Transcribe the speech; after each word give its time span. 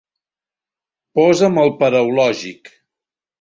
Posa'm 1.19 1.61
el 1.65 1.71
paraulògic. 1.83 2.73